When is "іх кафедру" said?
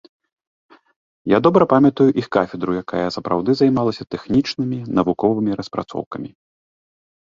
2.23-2.71